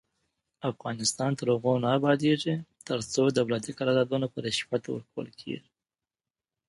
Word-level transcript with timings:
افغانستان 0.71 1.31
تر 1.39 1.47
هغو 1.55 1.73
نه 1.83 1.89
ابادیږي، 1.97 2.55
ترڅو 2.87 3.23
دولتي 3.37 3.71
قراردادونه 3.77 4.25
په 4.33 4.37
رشوت 4.45 4.83
ورکول 4.87 5.27
کیږي. 5.39 5.69